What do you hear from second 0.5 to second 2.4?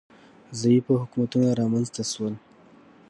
ضعیفه حکومتونه رامنځ ته شول